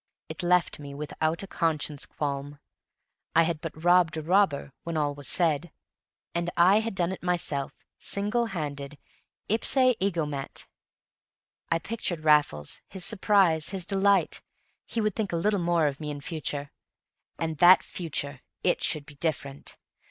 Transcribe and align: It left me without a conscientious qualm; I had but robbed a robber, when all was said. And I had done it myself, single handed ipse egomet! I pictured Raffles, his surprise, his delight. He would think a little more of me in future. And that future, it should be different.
It 0.29 0.41
left 0.41 0.79
me 0.79 0.95
without 0.95 1.43
a 1.43 1.47
conscientious 1.47 2.07
qualm; 2.07 2.57
I 3.35 3.43
had 3.43 3.61
but 3.61 3.83
robbed 3.83 4.17
a 4.17 4.23
robber, 4.23 4.73
when 4.81 4.97
all 4.97 5.13
was 5.13 5.27
said. 5.27 5.71
And 6.33 6.49
I 6.57 6.79
had 6.79 6.95
done 6.95 7.11
it 7.11 7.21
myself, 7.21 7.71
single 7.99 8.47
handed 8.47 8.97
ipse 9.47 9.77
egomet! 9.77 10.65
I 11.69 11.77
pictured 11.77 12.21
Raffles, 12.21 12.81
his 12.89 13.05
surprise, 13.05 13.69
his 13.69 13.85
delight. 13.85 14.41
He 14.87 15.01
would 15.01 15.13
think 15.15 15.31
a 15.33 15.37
little 15.37 15.59
more 15.59 15.85
of 15.85 15.99
me 15.99 16.09
in 16.09 16.19
future. 16.19 16.71
And 17.37 17.59
that 17.59 17.83
future, 17.83 18.41
it 18.63 18.81
should 18.81 19.05
be 19.05 19.13
different. 19.17 19.77